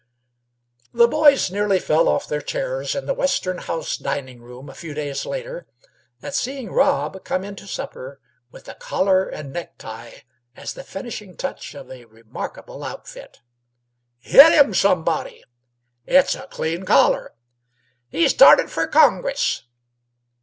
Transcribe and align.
The 0.93 1.07
boys 1.07 1.51
nearly 1.51 1.77
fell 1.77 2.07
off 2.09 2.25
their 2.27 2.41
chairs 2.41 2.95
in 2.95 3.05
the 3.05 3.13
Western 3.13 3.59
House 3.59 3.97
dining 3.97 4.41
room, 4.41 4.67
a 4.67 4.73
few 4.73 4.95
days 4.95 5.27
later, 5.27 5.67
when 6.21 6.69
Rob 6.71 7.23
came 7.23 7.43
in 7.43 7.55
to 7.57 7.67
supper 7.67 8.19
with 8.49 8.67
a 8.67 8.73
collar 8.73 9.29
and 9.29 9.53
necktie 9.53 10.21
as 10.55 10.73
the 10.73 10.83
finishing 10.83 11.37
touch 11.37 11.75
of 11.75 11.91
a 11.91 12.05
remarkable 12.05 12.83
outfit. 12.83 13.41
"Hit 14.17 14.53
him, 14.53 14.73
somebody!" 14.73 15.43
"It's 16.07 16.33
a 16.33 16.47
clean 16.47 16.83
collar!" 16.83 17.35
"He's 18.09 18.31
started 18.31 18.69
f'r 18.71 18.89
Congress!" 18.89 19.65